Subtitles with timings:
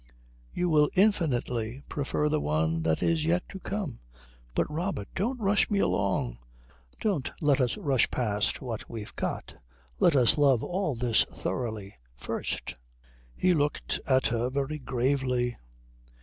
[0.51, 3.99] "You will infinitely prefer the one that is yet to come."
[4.55, 6.39] "But Robert don't rush me along.
[6.99, 9.57] Don't let us rush past what we've got.
[9.99, 12.73] Let us love all this thoroughly first"
[13.35, 15.55] He looked at her very gravely.